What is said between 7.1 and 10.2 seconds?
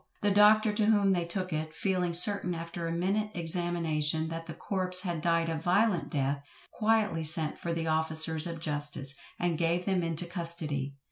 sent for the officers of justice, and gave them